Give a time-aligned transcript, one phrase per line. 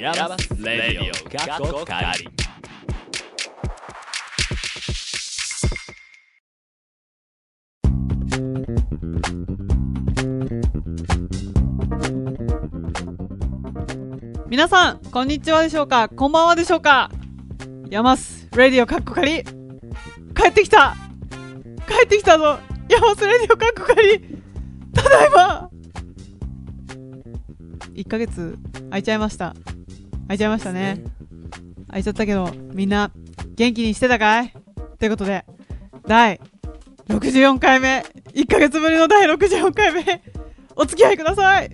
[0.00, 2.28] ヤマスレディオ過去仮
[14.48, 16.08] 皆さんこんにちはでしょうか？
[16.08, 17.10] こんばんはでしょうか？
[17.90, 20.94] ヤマスレディオカッコカリ帰ってきた。
[21.88, 22.60] 帰ってきたぞ。
[22.88, 24.20] ヤマスレディオカッコカリ
[24.94, 25.68] ただいま。
[27.94, 28.56] 1ヶ月
[28.90, 29.56] 空いちゃいました。
[30.28, 31.02] 空いちゃいましたね。
[31.88, 33.10] 空いちゃったけどみんな
[33.56, 34.52] 元気にしてたかい？
[34.98, 35.44] ということで
[36.06, 36.40] 第
[37.08, 38.04] 64回目
[38.34, 40.22] 1ヶ月ぶりの第64回目
[40.76, 41.70] お付き合いください。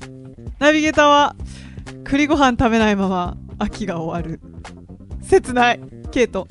[0.61, 1.37] ナビゲーターは
[2.05, 4.41] 栗ご飯食べないまま秋が終わる。
[5.23, 5.81] 切ない。
[6.13, 6.47] ケイト。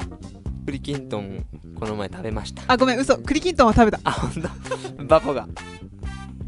[0.65, 1.45] 栗きんとん
[1.79, 2.63] この前食べました。
[2.67, 3.17] あごめん嘘。
[3.17, 3.99] 栗きんとんは食べた。
[4.03, 4.49] あほんと。
[5.05, 5.47] バボが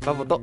[0.02, 0.42] バボと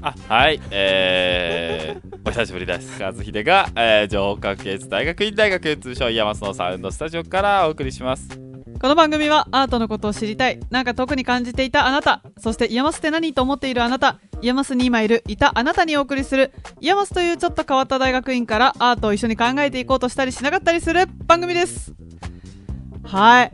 [0.00, 3.02] あはいえー、お久しぶりです。
[3.02, 8.28] 和秀が、えー、情報科学大学院大学通称 IAMAS のサウンドスタジオからお送りします。
[8.84, 21.94] この番組はアートのことを知りたいなんか特に感じていたあなたそして IAMAS って何と思っているあなた IAMAS に今いるいたあなたにお送りする IAMAS というちょっと変わった大学院からアートを一緒に考えていこうとしたりしなかったりする番組です。
[23.04, 23.52] はい。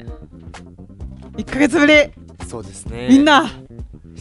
[1.37, 1.95] 1ヶ月ぶり。
[2.49, 3.07] そうですね。
[3.09, 3.49] みんな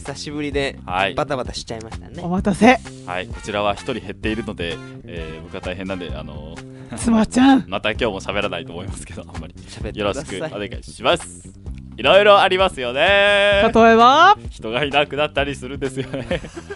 [0.00, 1.14] 久しぶりではい。
[1.14, 2.22] バタバタしちゃいましたね。
[2.22, 2.78] お待たせ。
[3.06, 3.26] はい。
[3.28, 7.64] こちらは一人減っているので、えー、僕は大変なんであのー妻ちゃん。
[7.70, 9.54] また今日も喋らないと思いますけどあんまり。
[9.54, 11.48] 喋ってよろしくお願いします。
[11.96, 13.00] いろいろありますよね。
[13.02, 14.36] 例えば？
[14.50, 16.26] 人がいなくなったりするんですよね。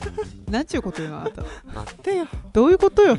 [0.50, 1.42] なんちゅうこと言うのあなた。
[1.42, 2.27] 待ってよ。
[2.52, 3.19] どういうことよ？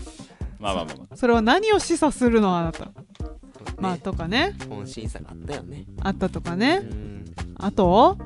[0.58, 2.90] まあまあまあまそれは何を示唆するのあなた？
[3.78, 4.54] まあねとかね。
[4.68, 5.84] 本審査があったよね。
[6.02, 7.24] あったとかうねん。
[7.56, 8.18] あと？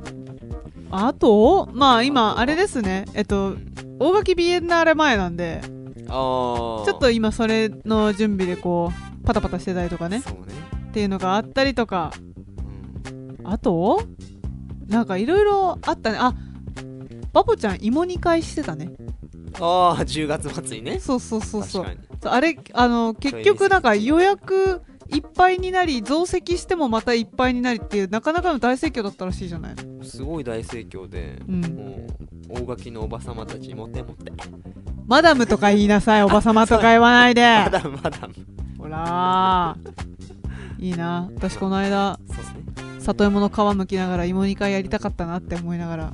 [0.90, 3.04] あとまあ今あれですね。
[3.14, 3.54] えっと
[3.98, 10.20] 大垣ビエンナーレ前なんでちょっと今それの準備でこうパタパタしてたりとかね。
[10.20, 10.54] そうね
[10.88, 12.12] っていうのがあったりとか。
[13.06, 13.38] うん。
[13.44, 14.02] あと
[14.88, 16.18] なんかいろいろあったね。
[16.20, 16.34] あ
[17.32, 18.90] バボちゃん芋煮会してたね。
[19.60, 20.98] ああ10月末にね。
[20.98, 21.86] そうそうそうそう
[22.24, 24.82] あれあの結局なんか予約
[25.12, 29.74] いっぱいになり増席してもまたいっぱいになりっていうなかなかの大盛況だったらしいじゃない？
[29.74, 31.60] のすごい大盛況でうん。
[31.60, 32.06] も
[32.56, 34.32] う大垣のおばさまたちモテモテ
[35.06, 37.42] マダムとか言いなさいおばさまとか言わないで。
[37.64, 38.28] まだまだ。
[38.78, 40.84] ほらー。
[40.84, 41.28] いいな。
[41.34, 42.60] 私この間そうですね。
[43.00, 46.10] 里芋の皮むきながら芋煮会やりたかったなって思いながらや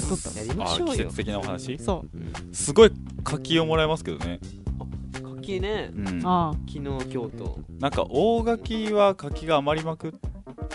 [0.00, 0.38] っとった。
[0.40, 0.92] やりまあしょうよ。
[0.94, 1.78] 季節的なお話？
[1.78, 2.04] そ
[2.52, 2.92] すごい
[3.24, 4.40] 柿をもらえますけどね
[5.48, 5.90] 柿ね。
[5.94, 6.18] うん。
[6.18, 6.52] うあ。
[6.66, 7.58] 昨日今日と。
[7.80, 10.12] なんか大柿は柿が余りまくっ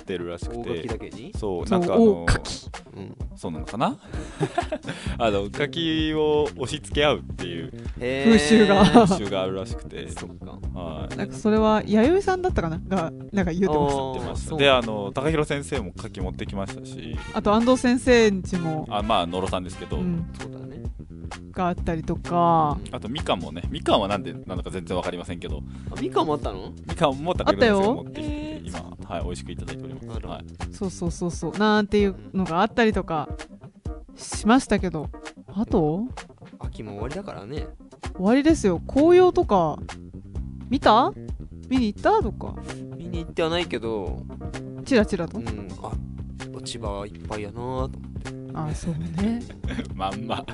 [0.06, 1.31] てるらしく大垣てだけに？
[1.38, 3.16] そうなんかあの大柿うん。
[3.35, 3.97] そうなのかな？
[5.17, 8.85] あの柿を押し付け合うっていう風習が。
[8.85, 10.09] 風習があるらしくて。
[10.09, 10.51] そっか。
[10.79, 11.13] はい。
[11.13, 12.79] あなんかそれは弥生さんだったかな？
[12.88, 14.01] がなんか言うてました。
[14.01, 14.50] あ言ってました。
[14.50, 17.17] そうであの高弘先生も柿持ってきましたし。
[17.33, 20.72] あと安藤先生んちも、あまあ野呂さんですけど、うん、そうだね
[21.53, 22.78] があったりとか。
[22.91, 25.62] あとみかんもねみかんはなんでなのか全然わかりませんけど。
[25.96, 26.74] あみかんもあったの？
[26.88, 28.22] みかんも高弘先生が持ってきて。
[28.24, 28.68] へー。
[28.68, 31.58] 今はい美味しくいただいております、はい、そうそうそうそう。
[31.58, 33.30] なんていうのがあったりとか
[34.16, 35.09] しましたけど。
[35.47, 36.06] あと？
[36.59, 37.68] 秋も終わりだからね。
[38.16, 38.80] 終わりですよ。
[38.80, 39.78] 紅葉とか。
[40.69, 41.13] 見た？
[41.69, 42.56] 見に行ったとか？
[42.97, 44.24] 見に行ってはないけど。
[44.86, 45.68] チラチラと、うん。
[45.81, 45.92] あ
[46.53, 48.00] 落ち葉はいっぱいやなーと
[48.53, 49.41] あそうね。
[49.96, 50.46] まんま。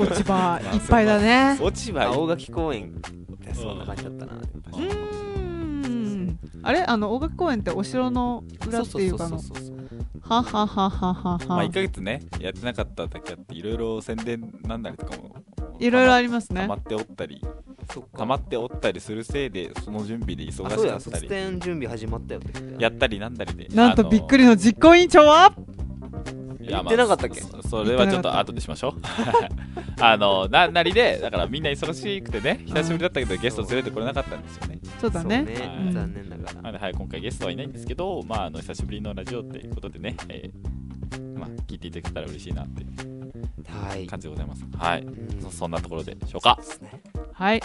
[0.00, 1.58] 落ち葉いっぱいだね。
[1.60, 2.94] 落ち葉あ大垣公園
[3.34, 4.32] ってそんな感じだったな。
[4.34, 6.38] うーん。
[6.62, 6.82] あれ？
[6.82, 9.82] あの大垣公園ってお城の裏っていうかのそうそうそうそう
[10.20, 15.36] はははははまあは1ヶ月ねやってなかっただけあっていろいろ宣伝なんだりとかも。
[15.78, 16.62] いろいろありますね。
[16.62, 17.42] 溜まっておったり。
[17.92, 18.18] そっか。
[18.18, 21.26] 溜まっておったりするせいでその準備で忙あそうやしかったり。
[21.26, 22.40] 卒展準備始まったよ
[22.78, 22.88] や。
[22.88, 23.68] ったりなんだりで。
[23.74, 25.52] なんとびっくりのの実行委員長はや
[26.66, 27.40] 言ってなかったっけ？
[27.42, 29.00] まあそそれはちょっと後でしましょう。
[30.00, 34.78] あのななりでだからみんな忙しくてね久しぶりだったけどゲスト連れてこれなかったんですよね。
[35.00, 35.44] そうだね。
[35.46, 35.76] そうね。
[35.86, 35.92] うん。
[35.92, 36.52] 残念ながら。
[36.54, 42.84] なので、はい、今回ゲストはいないんですけど、まあ、あの久しぶりのラジオっていうことでね、えーまあ、聞いていただけたら嬉しいなって
[43.70, 44.06] はい。
[44.06, 44.64] 感じでございます。
[44.76, 45.40] はい、うん。
[45.42, 46.58] そそんなところでしょうか。
[46.80, 47.00] ね。
[47.32, 47.60] はい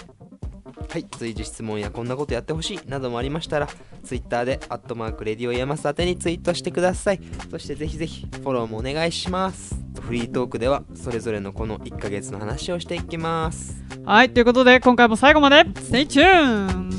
[0.89, 3.67] はい、随時質問やこんなことやってほしいなどもありましたら、
[4.03, 7.19] ツイッターで、アットマーク Radio IAMAS 宛てにツイートしてください。
[7.49, 9.75] そしてぜひぜひ、フォローもお願いします。
[10.01, 13.83] フリートークでは、それぞれのこの1ヶ月の話をしていきます。
[14.05, 16.96] はいということで今回も最後まで Stay tuned!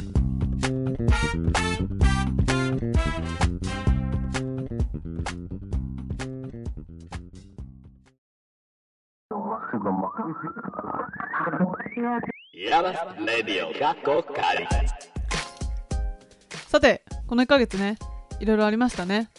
[16.69, 17.99] さてこの1ヶ月ね
[18.40, 19.31] いろいろありましたね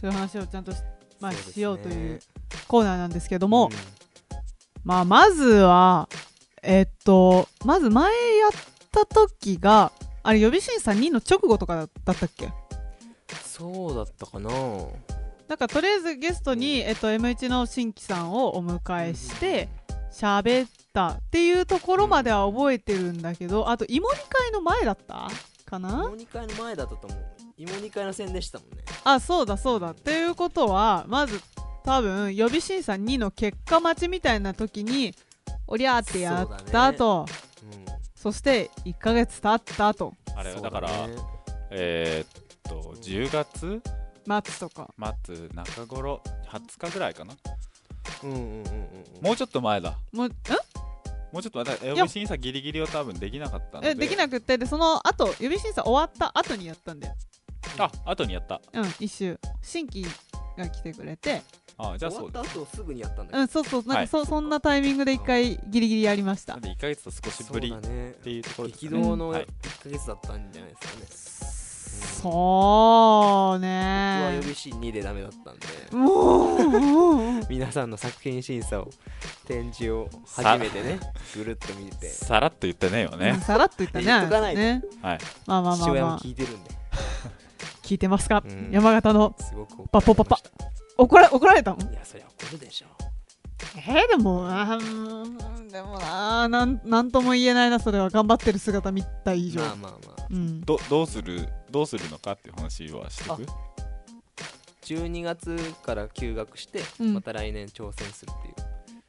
[0.00, 0.78] そういう話をちゃんとし,、
[1.20, 2.20] まあ、しようという
[2.68, 3.70] コーナーなんですけども、
[4.84, 6.08] まあまずは
[6.62, 8.50] えっとまず前やっ
[8.90, 9.92] た時が
[10.22, 12.50] あれ予備審査2の直後とかだったっけ
[13.42, 14.50] そうだったかな
[15.48, 19.68] なんかとりあえずゲストに、えっと、M1 の新規さんをお迎えして
[20.12, 25.28] 喋ったっていうところまでは覚えてるんだけどあと芋煮会の前だった
[25.64, 31.40] かな芋煮会の前だったと思う芋煮会の宣でしたもんねあそうだそうだっていうことはまず
[31.84, 35.14] 多分予備審査2の結果待ちみたいな時に
[35.68, 37.26] おりゃーってやった後
[38.16, 41.14] そ,、うんして1ヶ月経った後あれだからね
[41.70, 43.80] えーっと10月
[44.26, 44.92] 待つとか
[45.24, 47.34] 末中頃20日ぐらいかな
[48.24, 50.32] うんうんうんうんもうちょっと前だもう、ん
[51.32, 51.94] もうちょっと前だや。
[51.96, 53.90] m 審査ギリギリを多分できなかったので。
[53.90, 57.14] えできなくってでその後予備審査終わった後にやったんだよ。
[57.78, 58.60] あ後にやった。
[58.72, 59.38] うん一周。
[59.62, 60.04] 新規
[60.56, 61.42] が来てくれて。
[61.80, 63.38] あじゃあ終わそうった後すぐにやったんだ。
[63.38, 63.82] うんそうそう。
[63.82, 64.08] なんかはい。
[64.08, 66.54] そ,、そんなタイミングで一回ギリギリやりました。
[66.54, 69.02] なんで1ヶ月と少しぶりっていうところです激かね。
[69.02, 69.46] 動の1はい。
[69.82, 71.06] ヶ月だったんじゃないですかね
[72.20, 72.34] そう僕
[73.52, 75.66] はね予備審2でダメだったんで。
[75.96, 76.56] も
[77.40, 78.90] う皆さんの作品審査を
[79.46, 80.98] 展示を初めてね
[81.34, 82.08] ぐるっと見て。
[82.08, 84.04] さらっと言ってねえようんねさらっと言ったね。
[84.04, 84.60] 言っとかないと。
[84.60, 84.82] ね。
[85.02, 85.18] はい。
[85.46, 86.70] まあまあま父親もあまあ聞いてるんで。
[87.82, 88.68] 聞いてますか、うん。
[88.70, 89.34] 山形の。
[89.38, 90.50] すごく怒パポパパられ
[90.98, 91.78] 怒ら怒られたの？
[91.90, 92.86] いやそりゃ怒るでしょ
[93.76, 94.48] えー、でも
[95.70, 98.08] でもなーなんなんとも言えないなそれは。
[98.10, 100.26] 頑張ってる姿見た以上、まあまあまあ。
[100.30, 100.60] うん。
[100.62, 103.46] どどうするどうするのかっていう話はしてく
[104.82, 107.14] ？12月から休学して、うん。
[107.14, 108.54] また来年挑戦するっていう。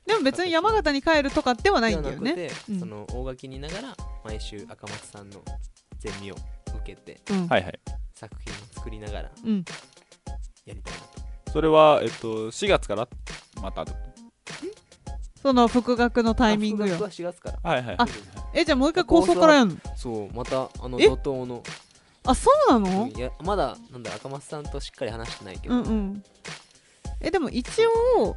[0.05, 2.33] でも別に山形に帰るとかではないんだよね。
[2.35, 2.79] ではなくて、うん。
[2.79, 3.95] その大垣にいながら
[4.25, 5.41] 毎週赤松さんの
[5.99, 6.43] ゼミを受
[6.83, 7.79] けてうん、はいはい。
[8.15, 9.63] 作品を作りながらうん。
[10.65, 10.99] やりたいな
[11.45, 11.51] と。
[11.51, 13.07] それはえっと4月から？
[13.61, 13.85] また
[15.41, 16.95] その復学のタイミングよ。
[16.95, 17.69] あ復学は4月から。
[17.71, 17.95] はいはい。
[17.97, 18.05] あ
[18.53, 19.75] えじゃあもう一回構想からやんの？
[19.95, 21.07] そうまたあのえ？
[21.07, 21.63] 怒涛の。
[22.25, 23.07] あそうなの？
[23.07, 26.23] いやまだなんだ赤松さんとしっかり話してないけど、うんうん。
[27.21, 27.67] えでも一
[28.17, 28.35] 応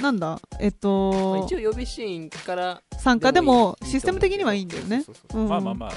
[0.00, 0.38] なんだ？
[0.60, 3.32] えっまあと一応予備シーンから参加。
[3.32, 5.02] でもシステム的にはいいんだよね。
[5.02, 5.48] そうそうそううん。
[5.48, 5.90] まあまあまあ。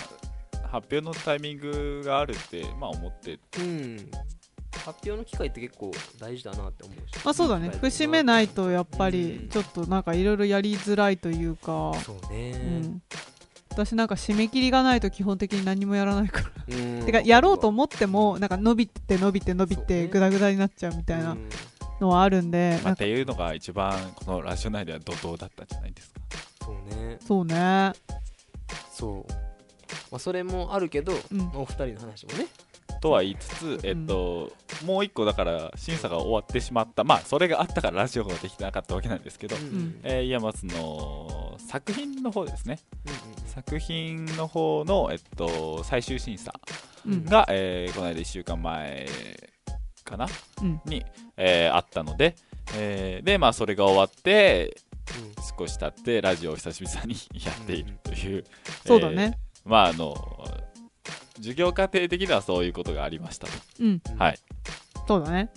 [0.72, 3.40] 発表のタイミングがあるってまあ思って。
[3.60, 4.12] うん
[4.78, 7.26] 発表の機会って結構大事だなって思うし。
[7.26, 7.70] まあそうだね。
[7.70, 9.50] 節目ないとやっぱりうん。
[9.50, 11.94] ちょっとなんかいろいろやりづらいというか。
[12.04, 12.52] そうね。
[12.52, 12.58] う
[12.88, 13.02] ん。
[13.72, 16.76] 私なんか締め切りがないと基本的に何もやらないから。
[16.76, 17.06] うん。
[17.06, 21.50] てかやろうと思ってもなんか伸びて伸びて伸びてグダグダになっちゃうみたいなうん。
[22.00, 26.20] のはあるんでまあ、っていうのが一番このラジオ内では怒涛だったんじゃないですか。
[26.66, 27.18] そうね。
[27.26, 27.94] そうね。
[28.92, 29.32] そう。
[30.12, 31.52] まあそれもあるけど、うん。
[31.56, 32.46] お二人の話もね
[33.00, 34.52] とは言いつつ、えっと、
[34.86, 37.04] もう一個だから審査が終わってしまった。
[37.04, 42.80] まあそれがあったからラジオができてなかったわけなんですけど、うんえー、 IAMAS の作品の方ですね。
[43.06, 46.54] うん作品の方の、えっと、最終審査
[47.06, 47.26] うん。
[47.26, 49.08] が、えーこの間1週間前
[50.06, 50.28] かな？
[50.62, 50.82] うん。
[50.86, 51.04] に、
[51.36, 52.36] えーあったので、
[52.76, 54.78] えーでまあそれが終わって
[55.58, 58.46] 少し経ってラジオを久しぶりにやっているという、
[58.86, 59.38] そうだね。
[59.44, 60.16] えーまああの
[61.40, 64.02] 授業過程的にはそういうことがありましたと、うん。
[64.12, 64.40] うんはい。
[65.08, 65.50] そうだね。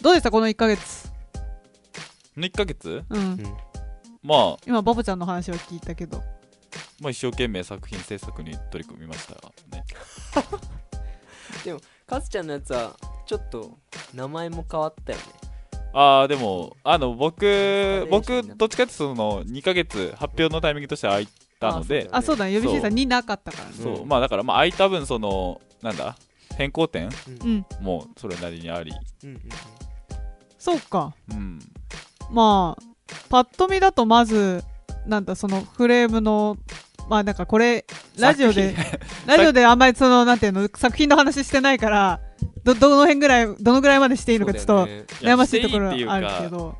[0.00, 1.08] どうでしたこの1ヶ月？
[1.08, 1.12] こ
[2.36, 3.04] の1ヶ月？
[3.10, 3.18] うん。
[3.18, 3.38] うん。
[4.22, 4.56] まあ。
[4.66, 6.22] 今バボちゃんの話を聞いたけど。
[7.00, 9.34] まあ、一生懸命作品制作に取り組みました
[9.76, 9.84] ね。
[12.06, 12.96] カズちゃんのやつは
[13.26, 13.78] ちょっと
[14.14, 15.24] 名前も変わったよね。
[15.92, 22.08] ああでもあの僕僕どっちかっていうとその2ヶ月発表のタイミングとしては空いたので。
[22.12, 22.52] あそうだね。
[22.52, 23.70] 予備審査2なかったからね。
[23.74, 24.08] そう、うん。
[24.08, 26.16] まあだからまあ空いた分そのなんだ？
[26.56, 27.08] 変更点？
[27.42, 27.66] うん。
[27.80, 27.84] うん。
[27.84, 28.92] もそれなりにあり。
[29.24, 29.38] うんうん
[30.58, 31.14] そうか。
[31.30, 31.60] うん。
[32.30, 32.82] まあ
[33.28, 34.64] パッと見だとまず
[35.06, 36.56] なんだそのフレームの
[37.08, 37.86] まあなんかこれ
[38.18, 38.74] ラジオで
[39.24, 42.20] ラジオであんまりそのなんていうの作品の話してないから
[42.64, 44.86] どどの辺ぐらいどのぐらいまでしていいのかちょっと
[45.24, 46.76] 悩ましいところあるけど。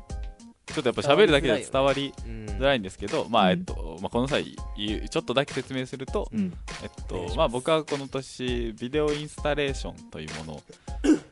[0.67, 3.47] ちょっとやっぱ喋るだけで伝わりうんづらいんですけど、まうん。
[3.47, 6.53] あえっと、まあ、この際ちょっとだけ説明すると、うん。
[6.83, 10.61] えっとまあ、僕はこの年ビデオインスタレーションというものを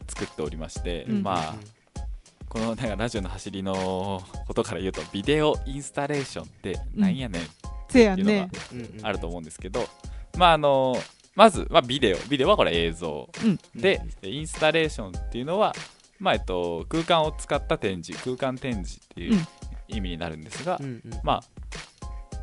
[0.07, 1.23] 作っておりまして、うん。
[1.23, 1.55] まあ
[2.49, 7.45] このなんかラジオの走りのことから言うとビデオインスタレーションってなんやねんっ
[7.89, 8.49] ていうのが
[9.03, 9.87] あると思うんですけど、
[10.37, 10.95] まああの
[11.35, 12.17] まず、まあ、ビデオ。
[12.29, 13.29] ビデオはこれ映像。
[13.43, 13.59] うん。
[13.79, 15.75] で、インスタレーションっていうのは、
[16.19, 19.47] まあえっと、空間を使った展示空間展示っていううん。
[19.87, 21.01] 意味になるんですが、うんうん。
[21.23, 21.43] まあ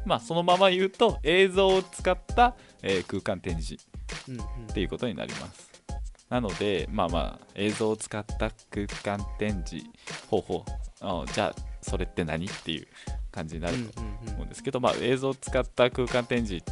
[0.04, 3.82] まあそのまま言うと映像を使った、えー空間展示
[4.28, 4.42] うんうん。
[4.70, 5.70] っていうことになります。
[6.30, 9.86] なのでまあまあ映像を使った空間展示
[10.28, 10.64] 方法
[11.00, 12.86] あじゃあそれって何っていう
[13.30, 16.64] 感じになるとうんうん思うんですけど、まあ、映像を使った空間展示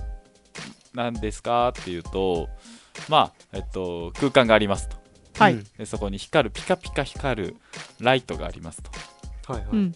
[0.95, 2.49] なんですかっていうと
[3.09, 4.97] まあえっと空間がありますと。
[5.39, 5.55] はい。
[5.55, 7.57] うんでそこに光るピカピカ光る
[8.01, 8.91] ライトがありますと。
[9.53, 9.71] はいはい。
[9.73, 9.95] うん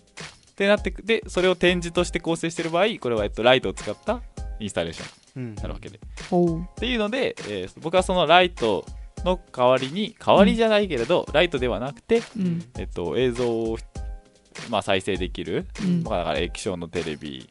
[0.57, 4.23] ってなってくでそれを展示として構成している場合これは、えっと、ライトを使った
[4.59, 5.43] インスタレーション。
[5.43, 5.51] うん。
[5.51, 6.01] になるわけで。
[6.31, 6.61] おう。
[6.63, 8.87] っていうので、えー僕はそのライト
[9.23, 12.65] の代わりに代わりじゃないけれど、ライトではなくて、うん。
[12.79, 13.77] えっと、映像を、
[14.71, 15.67] まあ、再生できる、
[16.05, 17.51] だから液晶のテレビ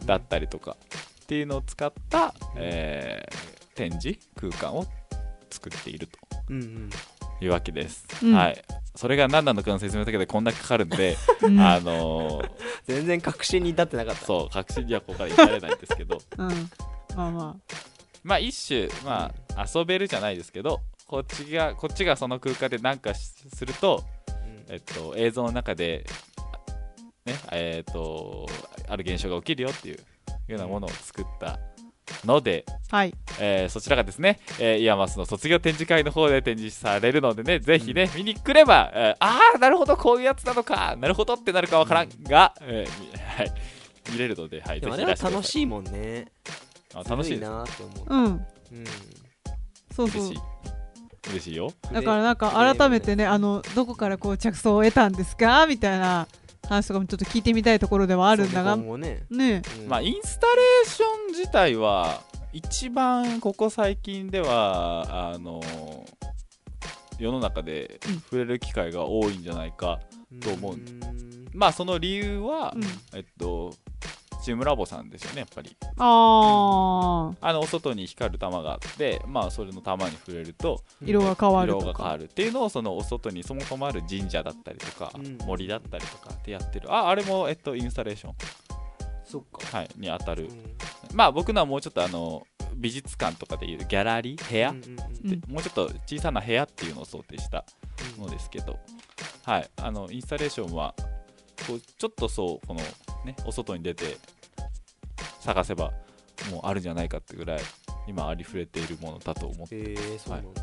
[0.00, 0.76] うんだったりとか
[1.22, 4.84] っていうのを使った、えー展示空間を
[5.48, 6.06] 作っている
[6.50, 6.90] うんうん。
[6.90, 6.98] と
[7.42, 8.34] いうわけです、うん。
[8.34, 8.64] はい。
[8.94, 11.60] それが何なのかの説明だけでこんだけかかるんで、 うん。
[11.60, 12.50] あのー
[12.84, 14.26] 全然確信に至ってなかった。
[14.26, 16.20] そう確信にはここから至れないんですけど。
[16.36, 16.70] うん。
[17.16, 17.56] まあま
[18.24, 24.04] まあ一種、まあ、遊べるじゃないですけどこっちがこっちがその空間で何かしすると、
[24.68, 26.06] えっと、映像の中で、
[27.24, 28.46] ねえっと
[28.88, 29.96] ある現象が起きるよっていう
[30.48, 31.58] ようなものを作った
[32.24, 33.14] ので、あはい。
[33.40, 43.52] えーそちらがですね、えー IAMAS の卒業展示会の方で展示されるのでね、ぜひね、見に来れば、えーああ、なるほど、こういうやつなのか、なるほどってなるかわからんが、えーみ はい、
[44.12, 46.26] 見れるので、はい、ぜでもあれは楽しいもんね。
[46.94, 47.38] あ楽しい。
[47.38, 48.14] なって思う。
[48.14, 48.24] うん。
[48.24, 48.44] うん。
[49.94, 50.22] そうそう。
[50.22, 50.38] 嬉しい。
[51.30, 51.72] 嬉しいよ。
[51.92, 55.66] だからなんか改めてねあのどこからこう着想を得たんですか？
[55.66, 56.26] みたいな
[56.68, 58.76] 話とかもちょっと聞いてみたいところではあるんだが。
[58.76, 59.22] ね今後ね。
[59.30, 59.62] ね。
[59.80, 59.88] うん。
[59.88, 65.60] まあ、インスタレーション自体は、一番ここ最近では、あの
[67.18, 68.14] 世の中でうん。
[68.20, 70.00] 触れる機会が多いんじゃないか。
[70.40, 71.00] と思ううん。
[71.52, 72.82] まあ、その理由は、うん。
[73.14, 73.74] えっと、
[74.42, 75.76] チームラボさんですよね、やっぱり。
[75.98, 85.38] ああの、お外に光る玉があって、まあ、それの玉に触れると、ー色が変わる色が変わるっていうのをそのお外にそもそもある神社だったりとか、うん。
[85.46, 86.92] 森だったりとかってやってる。
[86.92, 88.34] ああれも、えっと、インスタレーション、
[89.24, 89.78] そっか。
[89.78, 90.76] はい、に当たる、うん。
[91.14, 95.52] まあ僕のはもうちょっとあの美術館とかでいうギャラリー部屋、うんうんうんうん。
[95.52, 97.64] もうちょっと小さな部屋っていうのを想定した
[98.18, 98.78] のですけど、
[99.44, 100.94] はい、あのインスタレーションは
[101.66, 102.80] こうちょっとそうこの、
[103.24, 104.16] ね、お外に出て
[105.40, 105.92] 探せば
[106.50, 107.60] もうあるんじゃないかってぐらい
[108.06, 109.76] 今ありふれているものだと思って。
[109.76, 110.62] へえそうなんだ。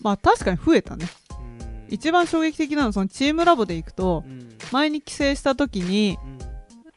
[0.00, 1.06] まあ確かに増えたね。
[1.38, 1.86] うん。
[1.88, 4.56] 一番衝撃的なのはそのチームラボで行くとうん。
[4.72, 6.38] 前に帰省した時にうん。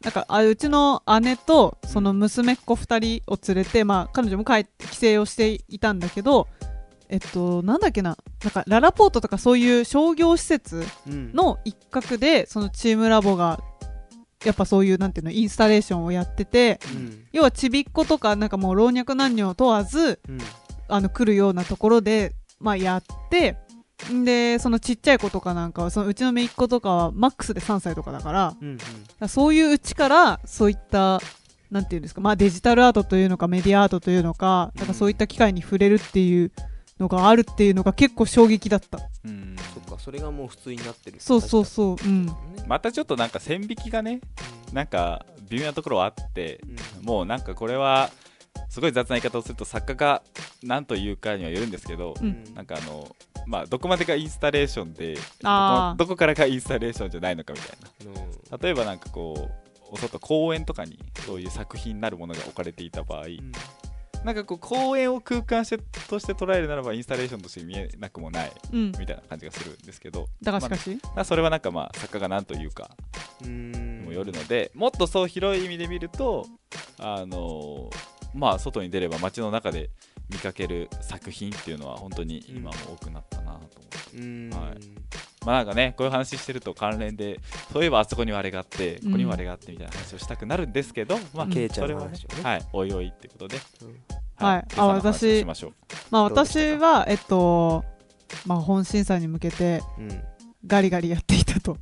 [0.01, 6.47] なんかあうちの姉とその娘っ子2人を連れて、まあ、彼女も帰って帰省をしていたんだけど
[7.09, 11.33] えっとなんだっけななんかララポートとかそういう商業施設うん。
[11.33, 13.59] の一角でそのチームラボが
[14.45, 17.25] やっぱそういうなんていうのインスタレーションをやっててうん。
[17.31, 20.39] 要はちびっ子とかなんかもう老若男女を問わずうん。
[20.87, 23.57] あの来るようなところで、まあ、やって
[24.11, 28.77] んでそのちっちゃい子とかなんかはそのうちの姪っ子とかはマックスで3歳とかだからうんうん。
[28.77, 31.21] だからそういううちからそういった
[31.69, 36.51] なんていうんですか、まあ、デジタルアートというのかメディアアートというのかなんかそういった機会に触れるっていう
[36.99, 38.99] のがあるっていうのが結構衝撃だった。
[39.25, 39.55] うん。
[39.73, 41.17] そっかそれがもう普通になってる。
[41.19, 42.29] そうそうそううん。
[42.67, 44.21] またちょっとなんか線引きがね
[44.73, 46.61] なんか微妙なところはあって
[46.99, 47.05] うん。
[47.05, 48.11] もうなんかこれは
[48.69, 50.21] すごい雑な言い方をすると作家が
[50.61, 52.43] 何というかにはよるんですけど、うん。
[52.53, 53.15] なんかあの
[53.47, 55.97] まあどこまでがインスタレーションでどこあー。
[55.97, 58.21] どこからがインスタレーションじゃないのかみたいな。
[58.21, 58.59] うん。
[58.59, 63.51] 例えばなんかこうお外公園とかにそういう作品になるものが置かれていた場合、うん
[64.23, 65.77] なんかこう公園を空間して
[66.09, 68.91] として捉えるならばインスタレーションとして見えなくもないうん。
[68.99, 70.27] みたいな感じがするんですけど。
[70.41, 72.89] だがしかし、まあそれはなんかまあ作家が何というか。
[73.43, 73.99] うん。
[73.99, 76.45] にもよるので、もっとそう広い意味で見ると
[76.99, 77.89] あの
[78.33, 79.89] まあ外に出れば街の中で
[80.29, 84.49] 見かける作品っていうのは本当に今も多くなったなと思って、うん。
[84.51, 84.77] はい。
[85.45, 87.39] まあなんかねこういう話してると関連で
[87.71, 92.17] そういえばあそこにはあれがあってここにはあれがあってみたいな話をしたくなるんですけど、まあそれはね。
[92.43, 92.61] はい。
[92.73, 93.57] おいおいってことで、
[94.35, 94.65] はい。
[94.75, 95.45] あ私し
[96.11, 97.83] まあ私はえっと
[98.45, 100.21] まあ本審査に向けてうん。
[100.67, 101.77] ガリガリやっていたと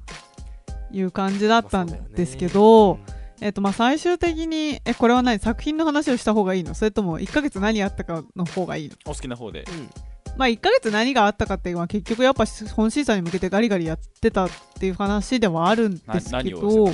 [0.91, 2.99] いう感じだったんですけど、
[3.41, 5.39] えっとまあ最終的にえこれは何？
[5.39, 6.73] 作品の話をした方がいいの？
[6.73, 8.95] それとも1ヶ月何あったかの方がいいの？
[9.05, 9.63] お好きな方で。
[9.63, 9.89] うん。
[10.37, 16.89] まあ1ヶ月何があったかっていうのは結局やっぱ本審査に向けてガリガリやってたっていう話ではあるんなですけど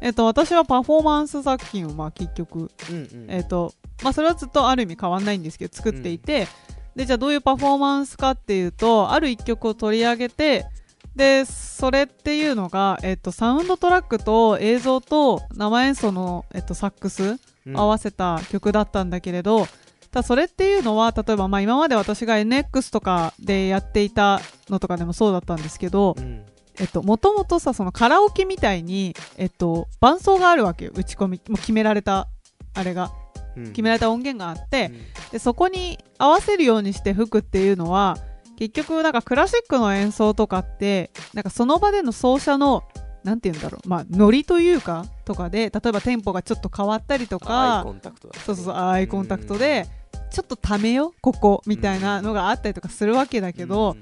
[0.00, 3.26] えっと私はパフォーマンス作品をまあ結局うんうん。
[3.28, 6.48] えっ、と、まあ、それはずっとある意味変わんないんですけど、作っていて、
[6.96, 10.66] で、じゃあどういうパフォーマンスかっていうと、ある一曲を取り上げて、
[11.16, 17.76] でそれっていうのが、えっと、サウンドトラックと映像と生演奏の、えっと、サックスうん。
[17.76, 19.66] 合わせた曲だったんだけれど、
[20.10, 26.44] ただそれっていうのは例えばまあ今まで私が NX とかでやっていたのとかでもそうだったんですけどうん。
[26.80, 32.28] えっともともとさそのカラオケみたいに、えっと、伴奏があるわけよ打ち込みもう決められた
[32.74, 33.12] あれが。
[33.56, 33.64] うん。
[33.68, 35.30] 決められた音源があって、うん。
[35.32, 38.16] でそこに合わせるようにして吹くっていうのは
[38.56, 42.84] 結局なんかクラシックの演奏とかってなんかその場での奏者の
[43.24, 49.86] なんて言うんだろうまあノリというかとかで例えばテンポがちょっと変わったりとアイかコンタクトだそうそうそうアイコンタクトで
[50.30, 53.96] ちょっとためよここみたいなのがあったりとかするわけだけど、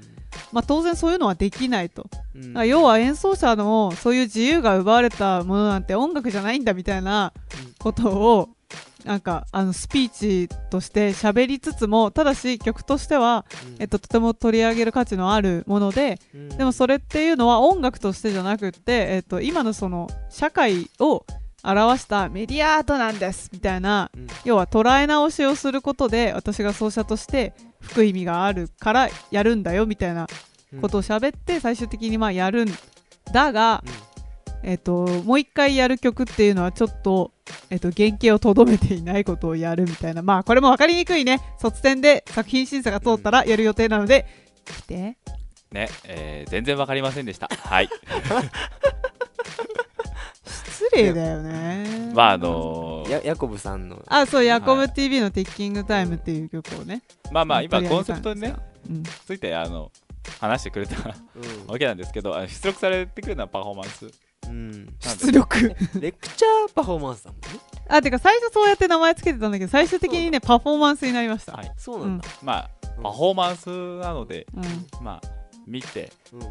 [0.51, 2.67] まあ、当然そういうのはできないと、うん。
[2.67, 7.33] 要は演奏者のそういう自由が奪われたものなんて音楽じゃないんだみたいな
[7.79, 8.49] ことを
[9.05, 13.45] なんかあのスピーチとして喋りつつもただし曲としては、
[13.79, 16.49] えっと、とても取り上げる価値のあるものでうん。
[16.49, 21.25] でもそれっていうのは音楽としてじゃなくって、えっと、今のその社会を
[21.63, 24.27] 表したメディアアートなんですみたいなうん。
[24.45, 30.27] 要は捉え直しをすることで私が奏者として吹く意味があるからやるんだよみたいな
[30.79, 32.69] ことを喋って最終的にまあやるん
[33.33, 33.83] だが、
[34.63, 37.31] えっともう一回やる曲っていうのはちょっと,、
[37.69, 40.21] えっと原型をとどめていないことをやるみたいな。
[40.21, 41.39] まあこれも分かりにくいね。
[41.59, 44.25] 卒展で作品審査が通ったらやる予定なので。
[44.65, 45.17] 来て。
[45.71, 47.47] ね、えー全然わかりませんでした。
[47.47, 47.89] はい。
[50.45, 52.11] 失礼だよね。
[52.13, 53.09] まああのー。
[53.09, 54.03] やヤコブさんの。
[54.07, 58.55] あそうヤコブ TV の「ティッキングタイム」っていう曲をね、まあまあ今コンセプトにね、
[58.89, 59.91] うん、ついてあの、
[60.39, 61.67] 話してくれたうん。
[61.71, 64.11] わけなんですけど、出力されてくるのはパフォーマンス。
[64.99, 65.75] 出力。
[65.99, 67.47] レクチャーパフォーマンスだもんね。
[67.87, 71.71] あてか最初そうやって名前つけてたんだけど最終的にねパフォーマンスになりました、はい。
[71.77, 72.27] そうなんだ。
[72.41, 72.69] まあ、
[73.03, 75.03] パフォーマンスなので、うん。
[75.03, 75.21] まあ、
[75.67, 76.41] 見て、うん。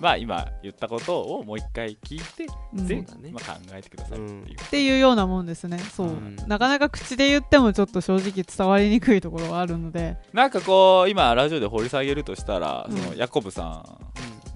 [0.00, 2.86] まあ今言ったことをもう一回聞いて、うん。
[2.86, 3.32] ぜそうだね。
[3.32, 4.60] まあ、考えてくださいっていう。
[4.60, 5.78] っていうようなもんですね。
[5.78, 6.36] そう、うん。
[6.46, 10.16] なかなか口で言ってもちょっと正直伝わりにくいところがあるので。
[10.32, 12.96] なんかこう、今ラジオで掘り下げるとしたら、うん。
[12.96, 13.84] そのヤコブさ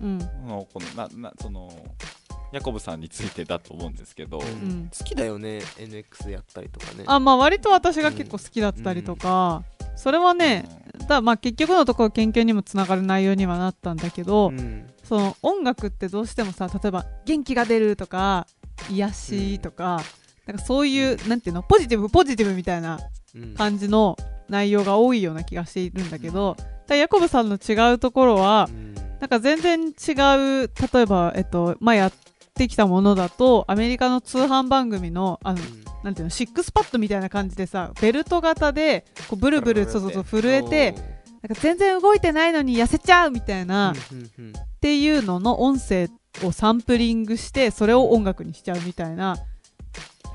[0.01, 0.19] うん。
[0.19, 1.71] んの、この、な、な、その、
[2.53, 4.45] ヤコブさんについてだと思うんですけど、うん。
[4.45, 4.91] うん。
[4.97, 7.05] 好きだよね NX でやったりとかね。
[7.07, 9.65] あまあ割と私が結構好きだったりとか、
[9.97, 10.65] それはね
[11.09, 14.87] だまあ結局のところ研究にもつながる内容にはなったんだけど、うん。
[15.03, 18.47] その音楽ってどうしてもさ例えば元気が出るとか
[18.91, 20.03] 癒しとか、
[20.47, 23.01] なんかそういうなんていうのポジティブポジティブみたいな
[23.35, 23.55] うん。
[23.55, 24.17] 感じの
[24.51, 26.55] 内容が多いような気がしているんだけど、
[26.87, 28.95] だヤコブさんの違うところはうん。
[28.95, 32.13] なんか全然違う例えば、えっとまあ、や
[32.53, 35.59] ってきたものだとアメリカの通販番組のあの
[36.05, 40.93] なんていうのシックスパッドみたいな感じでさベルト型でこうブルブルそうそうそう震えて
[41.43, 44.53] なんか全然動いてないのに痩せちゃうみたいな、うんうんうん。
[44.53, 46.09] っていうのの音声
[46.45, 49.37] をサンプリングしてそれを音楽にしちゃうみたいな。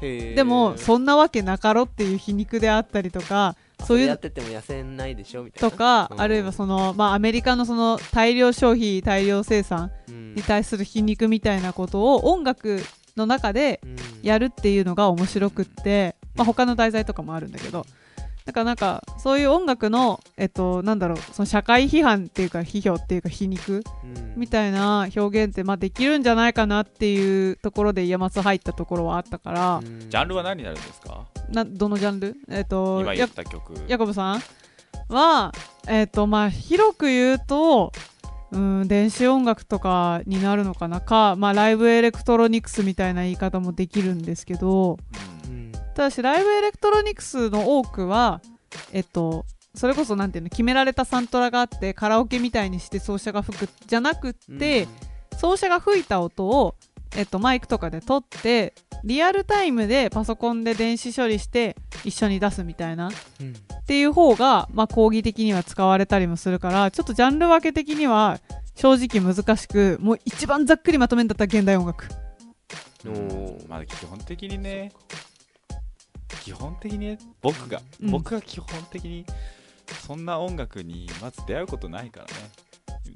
[0.01, 5.44] でもそんなわけなかろっていう皮肉であったりとかそういうれやってても痩せないでしょ？
[5.44, 5.70] みたいな。
[5.72, 6.22] とかうん。
[6.22, 10.36] あるいはその、まあ、アメリカのその大量消費大量生産うん。
[10.36, 12.82] に対する皮肉みたいなことを音楽
[13.16, 13.96] の中でうん。
[14.24, 17.86] やるっていうのが面白くって、まあ、他の題材とかもあるんだけど
[18.47, 24.33] だからなんかそういう音楽のえっとなんだろうその社会批判っていうか批評っていうか皮肉うん。
[24.38, 30.10] みたいな表現ってまあできるんじゃないかなっていうところで IAMAS 入ったところはあったからう、ん。
[30.10, 31.25] ジャンルは何になるんですか？
[31.49, 32.36] などのジャンル？
[32.49, 33.73] えっと今言やった曲。
[33.89, 34.41] ヤコブさん
[35.10, 35.51] は
[35.88, 37.91] えっとまあ広く言うと
[38.51, 44.97] うん電子音楽とかになるのかなか、まあ、ライブエレクトロニクスみたいな言い方もできるんですけど
[45.45, 45.51] うん。
[45.51, 45.66] うん
[45.97, 48.39] ただしライブエレクトロニクスの多くは
[48.93, 54.88] えっとそれこそなんていうの決められたサントラがあってカラオケみたいにして奏者が吹くじゃなくって、
[55.38, 56.75] 奏者が吹いた音を、
[57.15, 63.10] えっと、マイクとかで撮ってリアルタイムでパソコンで電子処理して一緒に出すみたいな。
[63.10, 63.53] っうん。
[63.86, 68.39] ていう方が、まあ、広義的には使われたりもするからちょっとジャンル分け的には
[68.75, 72.05] 正直難しくもう一番ざっくりまとめんだったら現代音楽。
[73.05, 74.91] おーまあ基本的にね
[76.47, 78.12] 基本的にね僕が、うん。
[78.12, 79.25] 僕が基本的に
[80.05, 82.31] そんな音楽にまず出会うことないからね。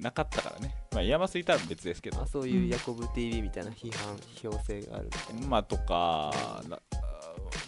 [0.02, 0.76] なかったからね。
[0.92, 2.22] まあ IAMAS いたら別ですけど。
[2.22, 6.34] あそういうヤコブ TV みたいな批判批評性があるみたいなまあとか
[6.68, 6.80] な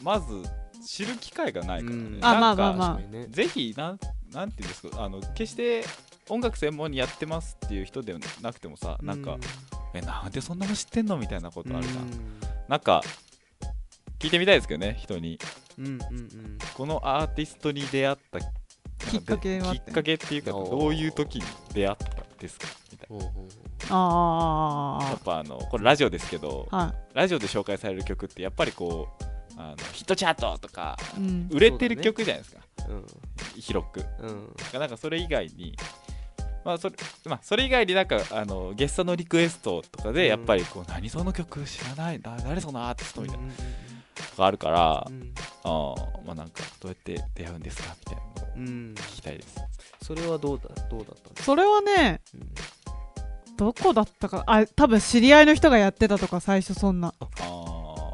[0.02, 0.44] まず
[0.86, 2.20] 知る機会がないからね、うん。
[2.22, 3.28] あなんかまあまあまあ。
[3.30, 4.00] ぜひなん
[4.34, 5.86] なんていうんですかあの決して
[6.28, 9.38] 音楽専門にやってますっていう人ではなくてもさなんか、
[9.94, 12.10] えなんでそんなの知ってんのみたいなことあるじゃん、
[12.70, 13.02] なんか
[14.24, 15.38] 聞いてみたいですけどね人に。
[15.78, 16.58] うんうんうん。
[16.76, 22.68] このアーティストに出会ったきっかけはきっかけっていうかどういう時に出会ったんですか？
[22.94, 23.32] みたいほうほう
[23.90, 29.24] ほあやっぱあのこれラジオですけどあはラジオで紹介される曲ってやっぱりこう
[29.58, 33.06] あのヒットチャートとかい、うん、売れてる曲じゃないですか、うん
[33.60, 34.80] 広くうん。
[34.80, 35.76] なんかそれ以外に
[36.64, 43.44] まあそれまあ、それ以外になんかあのゲストのリクエストとかでやっぱりこう、何その曲知らないな誰そのアーティストみたいな
[44.34, 45.34] のがあるから、うん。
[45.64, 48.94] あーまあなんかどうやって出会うんですかみたいなのをうん。
[48.96, 49.56] 聞きたいです。
[50.02, 52.22] それはどうだどうだったんですそれはね
[52.86, 52.94] か
[53.56, 57.14] どこだったかあ多分知り合いの人がやってたとか最初そんな。
[57.20, 57.26] あ。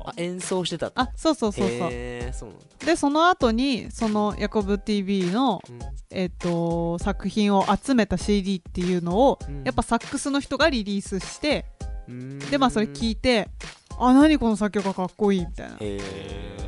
[0.05, 1.79] あ演奏してたってあそうそうそうそう。
[1.79, 2.86] そうなんだ。
[2.86, 5.62] でその後にそのヤコブ TV の、
[6.10, 9.63] えっと作品を集めた CD っていうのを、うん。
[9.63, 11.65] やっぱサックスの人がリリースして
[12.08, 12.39] うん。
[12.39, 13.49] でまあそれ聞いて
[13.99, 15.75] あ何この作曲家かっこいいみたいな。
[15.75, 16.59] へえ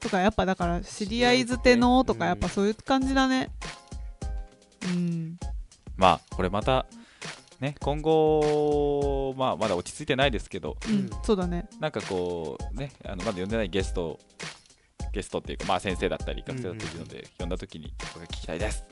[0.00, 2.28] とかやっぱだから知り合いづてのとかうん。
[2.30, 3.50] やっぱそういう感じだね。
[4.86, 5.38] うん。
[5.96, 6.86] まあこれまた
[7.60, 11.68] ね今後、まあ、まだ落ち着いてないですけどうん、うんそうだね。
[11.78, 14.18] なんかこうねあのまだ呼んでないゲスト
[15.12, 18.84] ゲストっていうかまあ先生だったり学生だったりいるので、呼んだ時にこれ聞きたいです。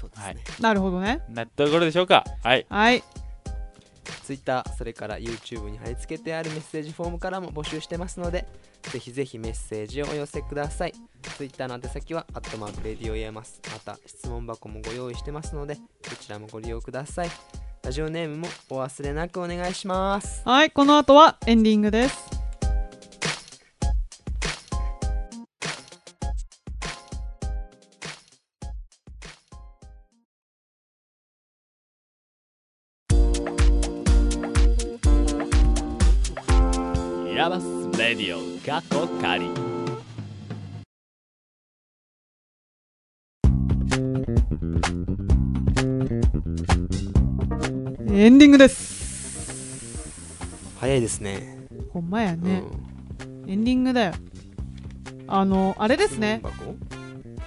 [0.00, 0.36] そうですね、はい。
[0.60, 1.20] なるほどね。
[1.28, 2.24] なところでしょうか。
[2.42, 2.66] はい。
[2.70, 3.02] はい
[4.24, 8.46] Twitter それから YouTube に貼り付けてあるメッセージフォームからも募集してますので
[8.82, 10.92] ぜひぜひメッセージをお寄せください。
[11.36, 17.30] Twitter の宛先はアットマーク Radio IAMAS また質問箱もご用意してますのでそちらもご利用ください。
[17.82, 20.42] ラジオネームもお忘れなくお願いします。
[20.44, 22.37] はいこの後はエンディングです。
[38.68, 39.46] 過去仮
[48.12, 50.36] エンディングです。
[50.78, 51.66] 早いですね。
[51.94, 52.62] ほんまやね、
[53.46, 54.12] エンディングだよ。
[55.26, 56.40] あのあれでですね。
[56.42, 56.76] 箱？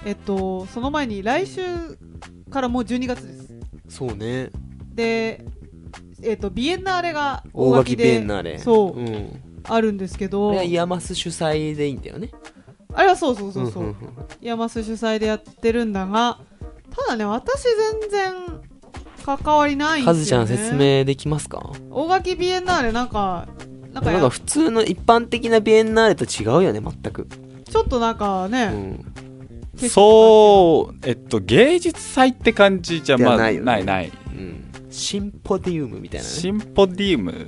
[0.04, 1.62] えっとその前に来週
[2.50, 3.54] からもう12月です。
[3.90, 4.50] そうね。
[4.96, 5.46] で
[6.24, 8.58] えっとビエンナーレが大垣ビエンナーレ。
[8.58, 9.00] そう。
[9.00, 12.32] うんあるんですけど、これは IAMAS 主催でいいんだよね。
[12.94, 13.96] あれはそうそうそうそう、んんん。
[14.42, 16.40] IAMAS 主催でやってるんだが
[16.90, 18.34] ただね私全然
[19.24, 21.72] 関わりないんカズちゃですよねん説明できますか？
[21.90, 23.48] 大垣ビエンナーレなんか
[23.94, 27.28] なんかやなんか普通の一般的なビエンナーレと違うよね全く、
[27.66, 29.04] ちょっとなんかね、
[29.76, 33.66] うん、そうえっと芸術祭って感じじゃまあないよね。
[33.66, 34.12] ないない。
[34.28, 36.30] うん、シンポディウムみたいなね。
[36.30, 37.48] シンポディウム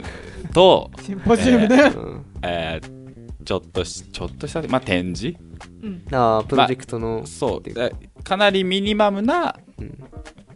[0.54, 3.04] と、シンポジウムね、うん、えー
[3.44, 5.38] ちょっとしちょっとした、まあ、展示。
[5.82, 6.06] うん。
[6.12, 8.24] あープロジェクトの、そう。
[8.24, 10.04] かなりミニマムなうん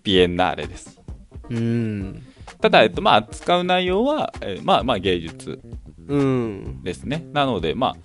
[0.03, 1.01] ビエンナーレです。
[1.49, 2.23] うん。
[2.61, 5.59] ただ、えっとまあ、扱う内容は、えーまあまあ芸術。
[6.07, 6.81] うん。
[6.81, 7.27] ですね。
[7.33, 7.95] なのでまあ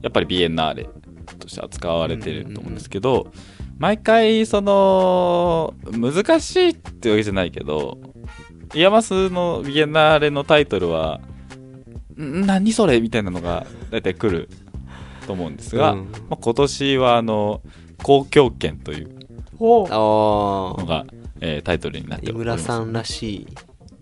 [0.00, 0.88] やっぱりビエンナーレ
[1.38, 3.30] として扱われてると思うんですけど、
[3.78, 7.98] 毎回その難しいってわけじゃないけど
[8.74, 11.20] IAMAS のビエンナーレのタイトルは
[12.20, 14.48] ん何それみたいなのが大体来る
[15.26, 15.98] と思うんですが、うん。
[16.28, 17.62] まあ、今年はあの
[18.02, 19.10] 公共圏という
[19.58, 19.86] ほう。
[19.86, 21.06] ああのが、
[21.40, 22.64] えータイトルになってお井ります。
[22.64, 23.48] 村さんらしい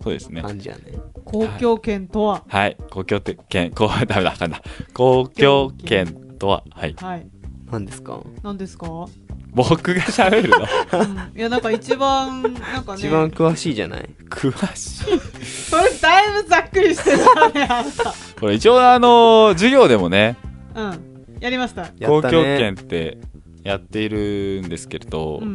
[0.03, 0.43] そうですね。
[0.43, 0.83] 感じやね。
[1.25, 2.43] 公共圏とは？
[2.49, 2.77] はい。
[2.91, 4.63] 公共圏こう ダメだダメだ。
[4.95, 6.65] 公共圏とは。
[6.71, 6.95] はい。
[6.99, 7.27] はい。
[7.71, 8.21] 何ですか？
[8.43, 9.07] 何ですか、う
[9.55, 10.59] 僕が喋るの？
[11.05, 12.99] ん、いやなんか一番なんかね。
[12.99, 14.09] 一番詳しいじゃない？
[14.31, 15.21] 詳しい。
[15.45, 18.15] それだいぶざっくりしてたねあんた。
[18.41, 20.37] これ一応あの授業でもね
[20.75, 21.39] うん。
[21.41, 21.87] やりました。
[22.07, 23.19] 公共権って
[23.63, 25.55] やっているんですけれど、うん。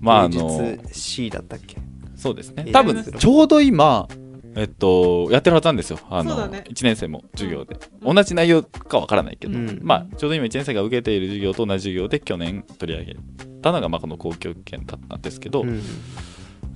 [0.00, 1.78] まああ芸の術 C だったっけ？
[2.14, 2.64] そうですね。
[2.66, 4.06] えー多分ちょうど今
[4.54, 5.98] えっとやってるはずなんですよ。
[6.10, 6.64] あの、ね。
[6.68, 8.14] 1年生も授業で、うん。
[8.14, 9.80] 同じ内容かわからないけど、うん。
[9.82, 13.16] まあちょうど今1年生が受けている授業と同じ授業で去年取り上げ
[13.62, 15.82] たのがまあこの公共権だったんですけど、うん。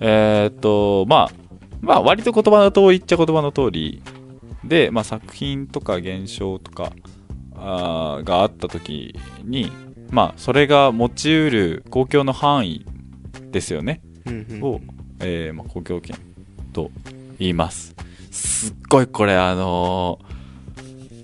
[0.00, 1.46] えーっと、まあ、
[1.80, 4.02] まあ、割と言葉の通りっちゃ言葉の通り
[4.64, 6.92] で、まあ、作品とか現象とか
[7.54, 9.70] あーがあった時に、
[10.10, 12.84] まあ、それが持ちうる公共の範囲
[13.50, 14.80] ですよね、うんうんを、
[15.20, 16.16] えーまあ、公共権
[16.72, 16.90] と
[17.38, 17.94] 言います。
[18.30, 20.26] すっごいこれ、あのー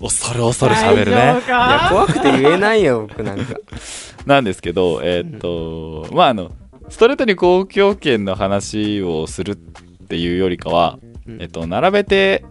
[0.01, 1.17] 恐る恐る喋るね。
[1.17, 3.55] いやか怖くて言えないよ僕なんか。
[4.25, 6.51] なんですけど、えーっと、まあ、あの、
[6.89, 11.41] ストレートに公共権の話をするっていうよりかは、うん。
[11.41, 12.43] えっと、並べて、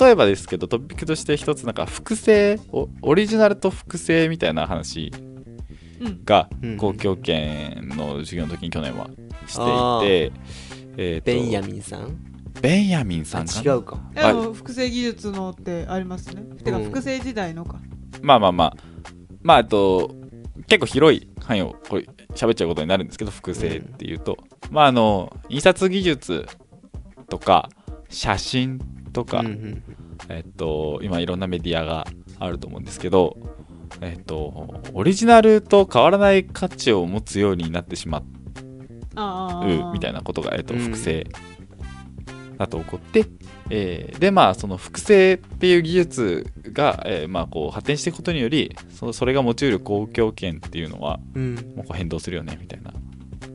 [0.00, 5.12] 例えばですけど、トピックとして一つなんか複製、おオリジナルと複製みたいな話
[6.00, 6.20] うん。
[6.24, 9.10] がうん公共権の授業の時に去年は
[9.46, 10.32] してあいて、
[10.96, 12.16] えっとベンヤミンさん？
[12.64, 13.74] ベンヤミンさんかな？
[13.74, 14.00] 違うか。
[14.16, 16.42] あの複製技術のってありますね。
[16.56, 16.84] てかうん。
[16.84, 17.78] 複製時代のか。
[18.22, 18.76] まあまあまあ。
[19.42, 20.14] まああと
[20.66, 24.38] 結構広い範囲をこれ喋っちゃうことになるんですけど複製っていうと、
[24.70, 26.46] まああの印刷技術
[27.28, 27.68] とか
[28.08, 28.78] 写真
[29.12, 29.82] とか、うんうん
[30.30, 32.06] えっと、今いろんなメディアが
[32.38, 33.36] あると思うんですけど、
[34.00, 38.22] えっと、オリジナルと変わらない価値を持つようになってしま
[39.16, 40.80] ああうみたいなことが、えっと、うん。
[40.80, 41.26] 複製
[42.64, 43.26] だと起こって、
[43.70, 51.54] えーでまあその複製っていう技術が、えーまあ、こう発展していくことによりそそれが持ち得る公共権っていうのはうん。
[51.54, 52.92] もうこう変動するよねみたいな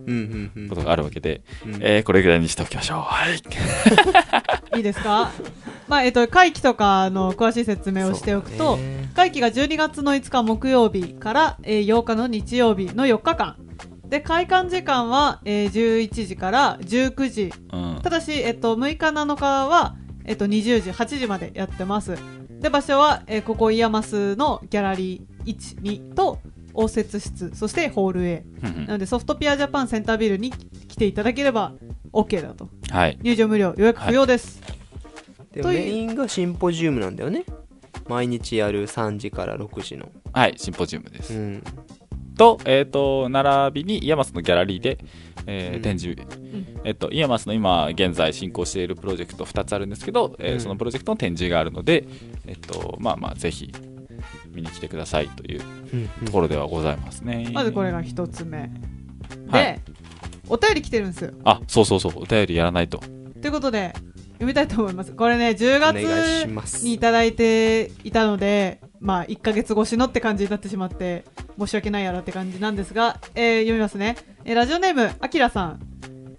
[0.07, 0.69] うんうんうん。
[0.69, 1.75] ことがあるわけで、うん。
[1.81, 2.99] えーこれぐらいにしておきましょう。
[3.01, 3.35] はい。
[4.77, 5.31] いいですか？
[5.87, 8.77] まあえっと会期とかの詳しい説明をしておくと、
[9.15, 13.55] 会期が12月の5日木曜日から、えー8日の日曜日の4日間
[14.09, 17.53] で開館時間は、えー11時から19時。
[17.71, 17.99] うん。
[18.01, 19.95] ただし、えっと、6日7日は、
[20.25, 22.15] えっと、20時8時までやってます。
[22.59, 26.39] で場所は、えーここ IAMAS のギャラリー12と
[26.73, 27.51] 応接室。
[27.53, 28.43] そしてホール A
[28.87, 31.73] なのでソフトピアジャパンセンタービルに来ていただければ
[32.11, 32.67] OK だと。
[32.89, 33.19] はい。
[33.21, 34.61] 入場無料予約不要です、
[35.51, 37.45] でというメインがシンポジウムなんだよね。
[38.07, 40.09] 毎日やる3時から6時の。
[40.33, 41.63] はいシンポジウムです、うん
[42.39, 44.97] と、えっ、と、並びに IAMAS のギャラリーで、
[45.45, 45.81] えーうん。
[45.81, 46.17] 展示、
[46.85, 50.59] えっ、と、 IAMAS の今現在進行しているプロジェクト2つあるんですけど、えーうん。
[50.61, 52.07] そのプロジェクトの展示があるので、
[52.47, 53.73] えっ、と、まあまあ、ぜひ
[54.53, 55.61] 見に来てくださいという
[55.93, 57.49] うんところではございますね。
[57.53, 58.71] まずこれが一つ目。
[59.51, 59.81] で、はい。
[60.47, 61.25] お便り来てるんです。
[61.25, 62.99] よあ、そうそうそう、お便りやらないと。
[63.41, 63.93] ということで
[64.39, 65.11] 読みたいと思います。
[65.11, 71.25] これね10お願いし月にいただいていたのでまあ1ヶ月越しのって感じになってしまって
[71.59, 75.79] 申し訳ないやらって感じなんですが、えー読みますね、えーラジオネームあきらさん。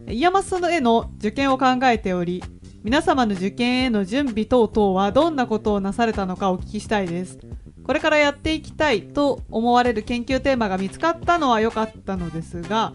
[0.08, 2.42] IAMAS への受験を考えており
[2.82, 7.38] 皆様の受験への準備等々はどんなことをなされたのかお聞きしたいです。
[7.84, 12.94] これからやっていきたいと思われる研究テーマが見つかったのは良かったのですが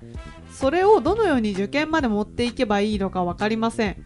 [0.53, 3.97] それをどのように受験まで持っていけばいいのか分かりません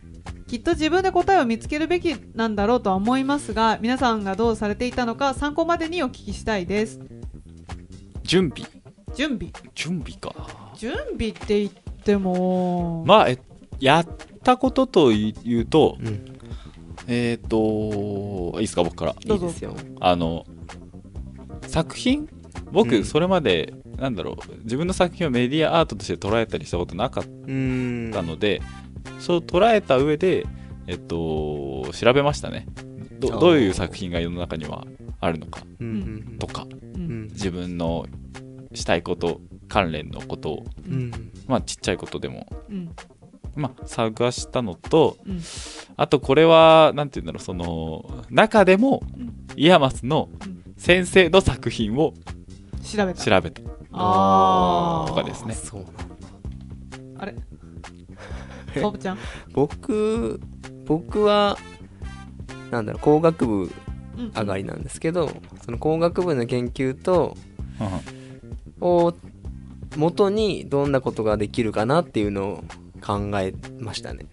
[0.50, 7.00] きっと自分で答えを見つけるべきなんだろうとは思いますが皆さんがどうされていたのか参考までにお聞きしたいです。
[8.24, 8.68] 準備。
[9.16, 9.52] 準備。
[9.76, 10.34] 準備か。
[10.76, 11.72] 準備って言っ
[12.04, 13.04] ても。
[13.06, 13.38] まあ、え
[13.80, 14.08] やっ
[14.44, 16.26] たことというと、うん。
[17.08, 19.16] えっ、と、いいですか、僕から。
[19.26, 19.46] どぞ。
[19.46, 19.76] いういですよ。
[20.00, 20.46] あの
[21.68, 22.22] 作品？
[22.22, 22.28] う
[22.72, 23.04] 僕ん。
[23.04, 28.62] それまで、なんだろう自分の作品をメディアアートとして捉えたりしたことなかっうんたので、
[29.20, 30.46] そう捉えた上で
[30.88, 32.68] えっと調べましたね。
[33.20, 34.86] どどういう作品が世の中には
[35.20, 35.62] あるのか。
[36.40, 37.28] とかうんうん。
[37.32, 38.06] 自分の
[38.74, 40.52] したいこと関連のこと。
[40.52, 42.48] をうんまあちっちゃいことでも。
[42.70, 42.90] うん。
[43.56, 45.42] まあ探したのとうん。
[45.98, 49.34] あとこれはなんて言うんだろうその中でもうん。
[49.56, 50.64] IAMAS のうん。
[50.78, 52.14] 先生の作品を
[52.84, 53.22] 調べた。
[53.22, 53.62] 調べた。
[53.62, 55.56] とかですね。
[57.18, 57.36] あれ？
[58.71, 59.17] ちゃん？
[59.53, 60.39] 僕
[60.86, 61.58] 僕は
[62.71, 63.71] なんだろう工学部
[64.17, 65.29] うん上がりなんですけど
[65.63, 67.36] その工学部の研究と
[67.79, 68.88] うん。
[68.88, 69.13] を
[69.97, 72.63] 元にどんなことができるかなっていうのを
[73.01, 74.25] 考えましたね。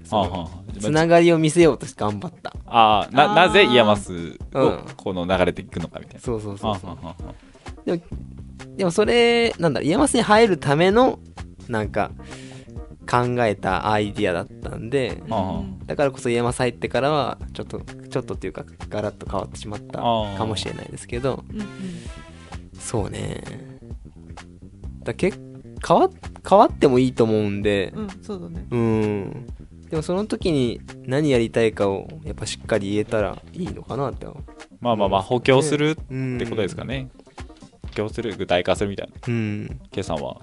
[0.79, 2.53] つながりを見せようとして頑張った。
[2.67, 3.35] ああー。
[3.35, 4.85] なぜ IAMAS うをん。
[4.97, 6.21] この流れていくのかみたいな。
[6.21, 6.91] そうそうそうそう。
[6.91, 7.99] あははは
[8.77, 11.19] でもそれなんだろう IAMAS に入るための
[11.69, 12.11] なんか
[13.09, 20.03] 考えたアイディアだったんであだからこそ IAMAS 入ってからはちょっとちょっとっていうかガラッと変わってしまったか
[20.47, 21.67] もしれないですけどうんうん。
[22.79, 23.43] そうね。
[25.03, 25.33] だけ
[25.87, 26.11] 変わ
[26.49, 28.67] 変わってもいいと思うんでうんそうだね。
[28.71, 29.47] うん。
[29.91, 34.27] でもその時に何やりたいかをやっぱしっかり言えたらいいのかなって。
[34.27, 34.41] 思
[34.81, 37.09] まあまあまあ補強するっううんてことですかね。
[37.85, 39.15] 補強する具体化するみたいな。
[39.29, 39.81] うん。
[39.91, 40.41] 計算は。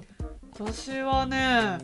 [0.53, 1.79] 私はね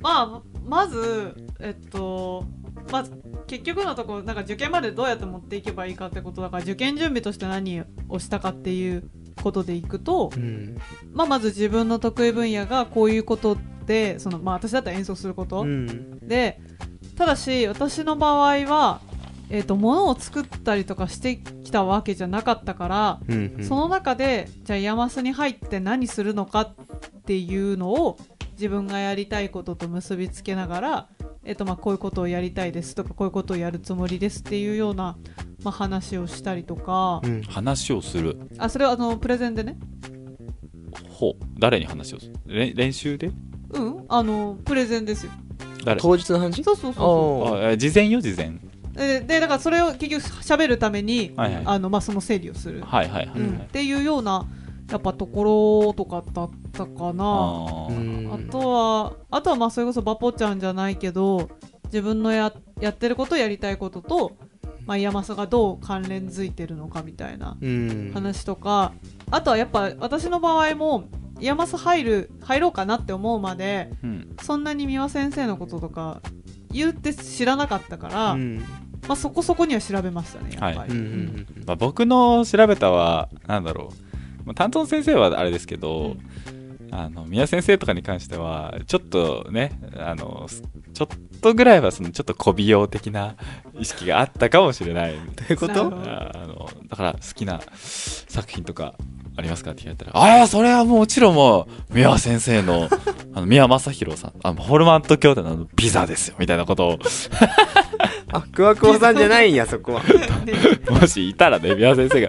[0.00, 2.44] まあまずえっと
[2.90, 3.12] まず
[3.46, 9.08] 結局のところなんか受験までどうやって持っていけばいいかってことだから受験準備として何をしたかっていう
[9.42, 10.76] ことでいくと、うん。
[11.12, 16.18] まあ、まず自分の得意分野がこういうことでその、まあ、私だったら演奏すること、うん。
[16.26, 16.60] で
[17.16, 19.00] ただし私の場合は、
[19.50, 23.64] えっと物を作ったりとかしてきたわけじゃなかったから、うんうん。
[23.64, 26.74] その中でじゃあヤマスに入って何するのかっ
[27.26, 28.16] ていうのを
[28.52, 31.08] 自分がやりたいことと結びつけながら、
[31.44, 35.16] えっとまあこういうことをやりたいですとかこういうことをやるつもりですっていうような、
[35.64, 37.42] まあ、話をしたりとか、うん。
[37.42, 38.36] 話をする。
[38.58, 39.78] あそれはあのプレゼンでね。
[41.08, 41.34] ほう。
[41.58, 42.34] 誰に話をする？
[42.46, 43.30] れ練習で？
[43.70, 44.04] うん。
[44.08, 45.32] あのプレゼンですよ。
[45.84, 46.00] 誰？
[46.00, 46.62] 当日の話？
[46.62, 48.48] そうそうそうそおーあえ事前よ事前。
[48.48, 48.60] う
[48.92, 51.62] ででだからそれを結局喋るために、はいはい。
[51.64, 53.58] あのまあ、その整理をする、はいはいはい、うん。
[53.58, 54.46] っていうような
[54.90, 55.44] やっぱとこ
[55.86, 57.24] ろとかだったかな。
[57.24, 61.48] あとはあとはまあそれこそバポちゃんじゃないけど
[61.84, 64.36] 自分のややってることやりたいことと、
[64.86, 68.10] まあ、 IAMAS がどう関連づいてるのかみたいなうん。
[68.12, 68.92] 話とか、
[69.30, 71.04] あとはやっぱ私の場合も
[71.38, 74.36] IAMAS 入る入ろうかなって思うまでうん。
[74.42, 76.20] そんなに三輪先生のこととか
[76.72, 78.64] 言って知らなかったから、うん。
[79.08, 84.44] まあ、そこそこには調べましたねやっぱり、うんうんまあ、僕の調べたはなんだろう。
[84.44, 86.16] まあ担当の先生はあれですけど、
[86.90, 93.36] あの宮先生とかに関してはちょっとねあのすちょっとぐらいはそのちょっと媚び用的な
[93.78, 95.14] 意識があったかもしれない。
[95.34, 95.86] どういうこと？
[95.86, 98.94] あのだから好きな作品とか
[99.40, 99.72] ありますか？
[99.72, 102.88] って聞かれたらああそれはもちろんもう宮先生の
[103.34, 106.98] あの宮正弘さんあのホルマント兄弟のピザですよみたいなことを。
[108.32, 110.02] あクワクワさんじゃないんや そこは。
[110.44, 112.28] でもしいたらね宮先生が。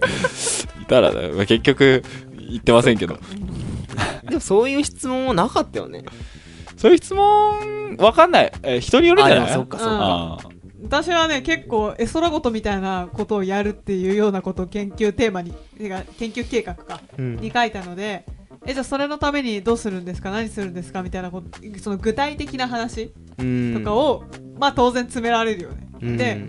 [0.81, 2.03] いたら、まあ結局
[2.49, 3.17] 言ってませんけど。
[4.27, 6.03] でもそういう質問もなかったよね。
[6.77, 9.51] そういう質問わかんない、えー人によるんじゃない？
[9.51, 10.39] あそっかそっか
[10.83, 17.35] 私はね結構絵空事みたいなことをやるっていうようなことを研究テーマに研究計画かうん。
[17.37, 18.25] に書いたので
[18.65, 20.29] えじゃあそれのためにどうするんですか？
[20.29, 21.01] 何するんですか？
[21.01, 21.47] みたいなこと
[21.79, 23.75] その具体的な話うん。
[23.79, 24.23] とかを、
[24.59, 26.17] まあ当然詰められるよね、うん。
[26.17, 26.39] で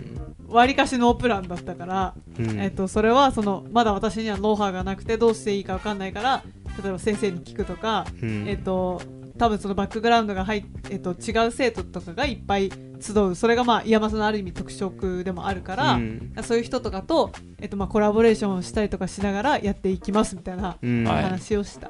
[0.47, 2.59] わりかしノープランだったから、うん。
[2.59, 6.43] えっとそれはそのまだ私にはノウハウがなくてどうしていいか分かんないから
[6.83, 8.47] 例えば先生に聞くとか、うん。
[8.47, 9.01] えっと
[9.37, 13.35] 多分そのバックグラウンドが入っ、えっと違う生徒とかがいっぱい集う。
[13.35, 16.33] それがまあ IAMAS のある意味特色でもあるから、うん。
[16.43, 21.03] そういう人とかと、えっとまあコラボレーションをしたりとかしながらやっていきますみたいなうん。
[21.03, 21.23] はい。
[21.23, 21.87] 話をした、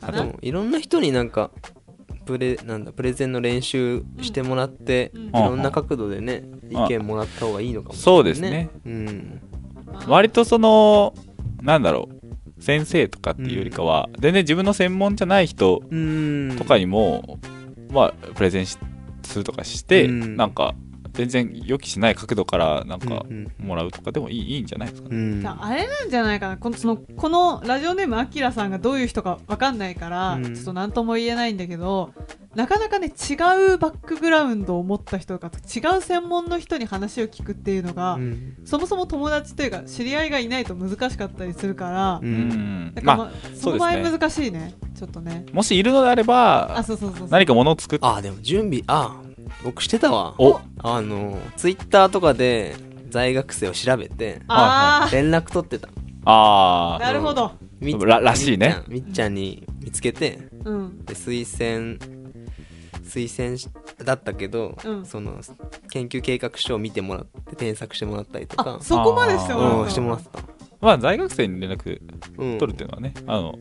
[0.00, 1.50] かでなもいろんな人になんか
[2.26, 5.28] プレなんだプレゼンの練習してもらって、うん。
[5.28, 8.68] いろんな角度でねあ意見もらった方がいいのかもしれないそうですね。
[8.84, 9.40] うん。
[10.06, 11.14] 割とその
[11.62, 12.19] なんだろう
[12.60, 16.56] 先生とかっていうよりかは、全然自分の専門じゃない人うん。
[16.56, 17.38] とかにも、
[17.90, 18.78] まあプレゼンし
[19.22, 20.36] するとかして、うん。
[20.36, 20.74] なんか
[21.12, 25.46] 全然予期しない角度からなんかうんもらうとかでもいいいいんじゃないですかね、うん。
[25.46, 26.56] ああれなんじゃないかな？
[26.56, 30.54] このそのこのラジオネームあきらさんがどういう人かわかんないから、うん。
[30.54, 32.12] ちょっと何とも言えないんだけど
[32.54, 33.34] なかなかね違
[33.74, 38.56] うバックグラウンドを持った人とか違う専門の人に話を聞くっていうのが、うん。
[38.64, 44.74] そもそも友達というか知り合いがいないと難しかったりするから、ううんんだから、ままあ、その場合難しいね。
[44.94, 45.44] ちょっとね。
[45.48, 47.28] あもしいるのであれあばそうそうそうそう。
[47.28, 49.22] 何か物を作っあでも準備あ
[49.62, 50.34] 僕してたわ。
[50.38, 50.60] お。
[50.78, 52.74] あのツイッターとかで
[53.10, 55.88] 在学生を調べてあ連絡取ってた。
[56.24, 57.52] あああなるほど。
[57.80, 58.82] みららしいね。
[58.88, 61.04] みっちゃんに見つけてうん。
[61.04, 61.98] で推薦
[63.04, 63.68] 推薦し
[64.04, 65.04] だったけど、うん。
[65.04, 65.40] その
[65.90, 68.78] 研究計画書を見てもらって添削してもらったりとか。
[68.80, 70.38] あそこまでしてもらうんったしてもらってた、
[70.80, 72.00] まあ在学生に連絡
[72.38, 73.58] うん、取るっていうのはね、あの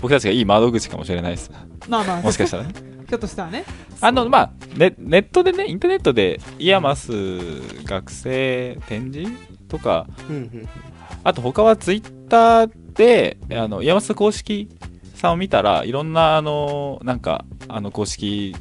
[0.00, 1.50] 僕たちがいい窓口かもしれないです。
[1.88, 2.20] まあまあ。
[2.20, 2.74] もしかしたらね。
[3.08, 3.64] ひょっとしたらね。
[4.00, 7.12] あのまあネネットでねインターネットで IAMAS
[7.84, 9.32] 学生展示
[9.68, 10.68] とかうんうん。
[11.24, 14.68] あと他はツイッターであの IAMAS 公式
[15.14, 18.54] さんを見たらいろんなあのなんかあの公式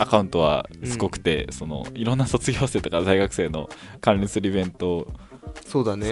[0.00, 3.68] アカウントはすごくて、そのいろんな卒業生とか在学生の
[4.00, 5.06] 関連するイベントを、
[5.66, 6.06] そうだね。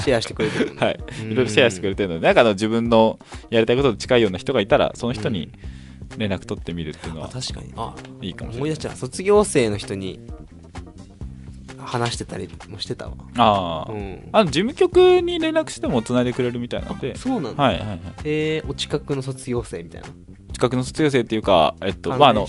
[0.00, 0.76] シェアしてくれてるね。
[0.80, 1.00] はい。
[1.22, 1.32] うん。
[1.32, 3.18] いろいろシェアしてくれてるのでなんかあの自分の
[3.50, 5.52] やりたいことと近いような人がいたらその人に
[6.16, 7.72] 連絡取ってみるっていうのあは確かに。
[7.76, 8.58] あいいかもしれない。
[8.58, 10.20] 思い出しちゃう卒業生の人に
[11.78, 13.14] 話してたりもしてたわ。
[13.36, 14.28] ああ、うん。
[14.32, 17.16] あの事務局に連絡してもつないでくれるみたいなので。
[17.16, 18.00] そうなんだ、はいはいはい。
[18.24, 20.08] えー、お近くの卒業生みたいな。
[20.52, 22.46] 近くの卒業生っていうかえっとまああの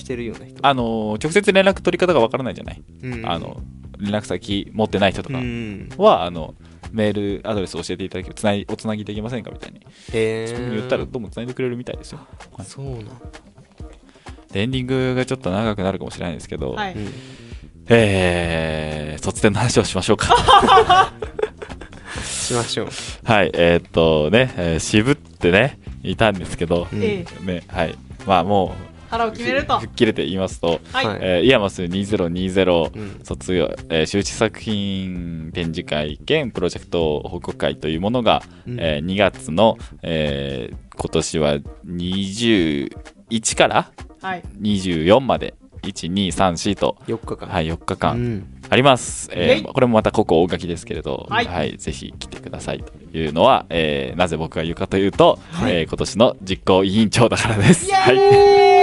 [0.61, 3.25] あの直接連絡取り方がわからないじゃない、うん。
[3.25, 3.61] あの
[4.03, 5.89] 連絡先持ってない人とかうん。
[5.97, 6.55] は、あの
[6.91, 9.79] メールアドレス教えていただけつないおつなぎできませんかみたいに
[10.11, 12.19] 言ったらどうもつないでくれるみたいですよ、
[12.55, 13.11] はいそうな
[14.55, 17.11] エンディングがちょっと長くなるかもしれないですけど、はい、うん
[17.87, 21.11] えー、卒展の話をしましょうか。
[22.23, 22.87] しましょう。
[23.23, 27.03] はいえーっとね、えー渋ってねいたんですけど、うん。
[27.03, 27.95] ええねはい。
[28.25, 28.75] まあも
[29.13, 29.79] 腹をう決めると。
[29.79, 31.19] 吹っ切れて言いますと、はい、はい。
[31.21, 33.19] えー IAMAS 2020、うん。
[33.23, 38.79] 卒業、えー、修士作品展示会兼プロジェクト報告会というものが、うん。
[38.79, 42.89] えー2月の、えー今年は21
[43.57, 43.91] から
[44.21, 44.43] はい。
[44.61, 47.49] 24まで1234と、4日間。
[47.49, 48.45] はい、4日う間ん。
[48.69, 51.77] あります、えーこれもまたここ大垣ですけれど、はい。
[51.77, 55.73] ぜひ来てくださいというのは、えーなぜ僕が言うかというと、はい。
[55.75, 57.87] えー今年の実行委員長だからです。
[57.89, 58.82] イエーはい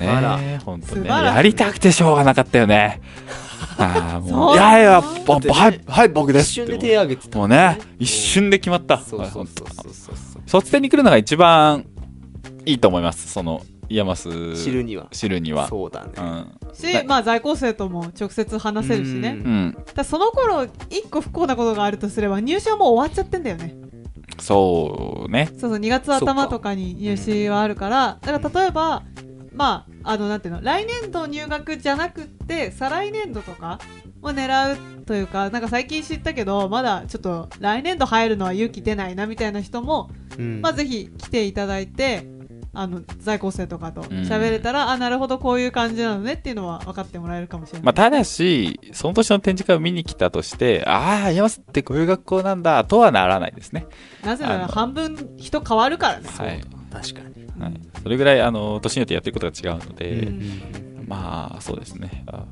[0.00, 0.60] ね。
[0.64, 1.08] 本当ね。
[1.08, 3.00] やりたくてしょうがなかったよね。
[3.78, 4.52] ああもそう。
[4.52, 6.50] ういやいやはいはい僕です。
[6.50, 7.38] 一瞬で手挙げてた。
[7.38, 8.98] もうね一瞬で決まった。
[8.98, 10.14] そうそうそうはいそう
[10.46, 11.86] 卒展に来るのが一番
[12.66, 13.30] いいと思います。
[13.30, 15.08] その IAMAS 知るには。
[15.10, 15.68] 知るには。
[15.68, 16.12] そうだね。
[16.16, 16.74] うん。
[16.74, 19.30] し、まあ在校生とも直接話せるしね。
[19.30, 19.76] うん。
[19.94, 23.74] だその頃一個不幸なことがあるとすれば入試はもう終わっちゃってんだよね。
[24.38, 25.48] そうね。
[25.58, 28.18] そうそう2月頭とかに入試はあるから。
[28.20, 29.02] だから例えば
[29.52, 33.78] まああのなんていうの来年度入学じゃなくって再来年度とか
[34.22, 40.60] を狙うというかなんか最近知ったけどまだちょっと来年度入るのは勇気出ないなみたいな人も、うん。
[40.60, 42.26] まあぜひ来ていただいて
[42.72, 53.86] あの在校生とかと喋れたら、あなるほどこういう感じなのねっていうのは分かってもらえるかもしれない、まあ、ただし、その年の展示会を見に来たとして、ああ、山瀬ってこういう学校なんだ、とはならないですね。
[54.24, 56.28] なぜなら半分人変わるからね。
[56.28, 56.60] はい。
[56.90, 62.24] 確かにはい、それぐらい、あの、年によってやってることが違うので、うんまあ、そうですね。
[62.26, 62.44] あ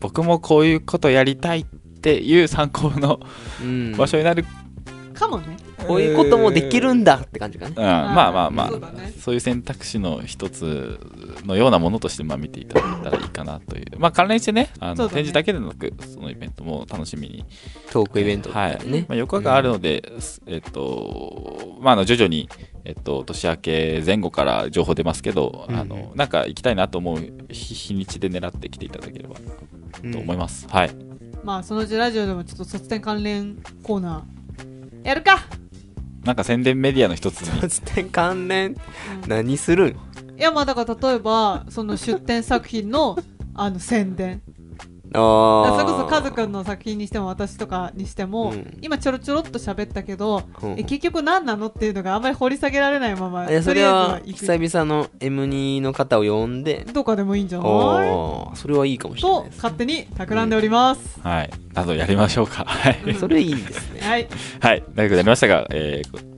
[0.00, 1.64] 僕もこういうことやりたいっ
[2.00, 3.20] ていう参考の
[3.62, 4.44] うん場所になる。
[5.12, 5.56] かもね
[5.86, 9.12] こういうこともできるんだって感じかねうん、まあまあまあそうだね。
[9.18, 10.98] そういう選択肢の一つ
[11.44, 13.86] のようなものとしてまあ見ていただけたらいいかなという。
[13.98, 15.10] まあ関連してね、あの、ね。
[15.10, 17.44] 展示だけでなく、そのイベントも楽しみに。
[17.90, 18.78] トークイベントだはい。
[18.84, 20.02] まあ、欲があるので、
[20.46, 22.48] えっと、まあ、あの、徐々に、
[22.84, 25.76] えっと、年明け前後から情報出ますけど、うん。
[25.76, 27.18] あの、なんか行きたいなと思う
[27.48, 29.36] 日日にちで狙ってきていただければ
[30.02, 30.66] うんと思います。
[30.68, 30.90] はい。
[31.42, 35.44] まあそのうちラジオでもちょっと卒展関連コーナーやるか、
[36.24, 40.38] なんか宣伝メディアの一つに、卒展関連うん何するん？
[40.38, 43.18] いやまあだから例えばその出展作品の
[43.54, 44.42] あの宣伝
[45.12, 48.78] ああそれこそカズくんの作品にしても私とかにしても、うん。
[48.80, 50.72] 今ちょろちょろっと喋ったけど、うん。
[50.78, 56.84] え結局何なのっていうのがあんまり掘り下げられないままいやそれは久々の M2 の方を呼んで。
[56.92, 57.68] とかでもいいんじゃない？
[57.68, 61.50] ああそれはいいかもしれないと勝手に企んでおります、はい。
[61.74, 62.64] などやりましょうか。
[62.64, 63.14] はい。
[63.14, 64.00] それいいですね。
[64.06, 64.28] はい。
[64.60, 64.84] はい。
[64.94, 66.29] 長くなりましたが、えー、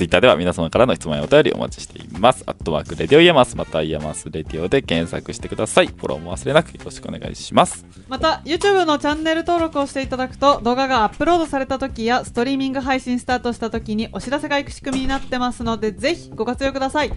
[0.00, 2.42] ツイッターでは皆様からの質問やお便りお待ちしています。
[2.46, 5.88] アットマーク Radio IAMAS、または IAMAS Radio で検索してください。
[5.88, 7.84] フォローも忘れなくよろしくお願いします。
[8.08, 17.12] また YouTube のチャンネル登録をしていただくと動画がアップロードされた時やストリーミング配信スタートした時にお知らせがいく仕組みになってますのでぜひご活用ください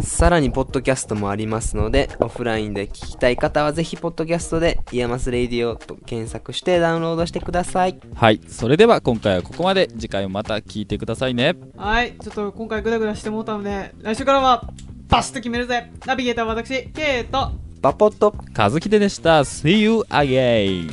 [0.00, 8.40] さらにポッドキャストもありますのでオフラインで聞きたい方はぜひポッドキャストで IAMAS Radio と検索してダウンロードしてくださいはい。
[8.48, 9.88] それでは今回はここまで。
[9.88, 11.54] 次回もまた聞いてくださいね。
[11.76, 14.68] はいちょっと今回グダグダしてもうたので来週からは
[15.08, 17.50] バシッと決めるぜナビゲーターは私ケイト
[17.80, 19.40] バポット和樹でした。
[19.40, 20.90] See you again!